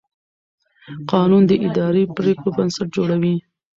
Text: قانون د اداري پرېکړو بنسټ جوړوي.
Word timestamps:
قانون 1.11 1.43
د 1.47 1.53
اداري 1.67 2.03
پرېکړو 2.17 2.55
بنسټ 2.57 2.87
جوړوي. 2.95 3.35